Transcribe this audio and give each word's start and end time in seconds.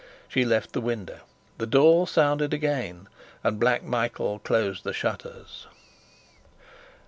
She 0.27 0.45
left 0.45 0.73
the 0.73 0.81
window. 0.81 1.19
The 1.59 1.67
door 1.67 2.07
sounded 2.07 2.55
again, 2.55 3.07
and 3.43 3.59
Black 3.59 3.83
Michael 3.83 4.39
closed 4.39 4.83
the 4.83 4.93
shutters. 4.93 5.67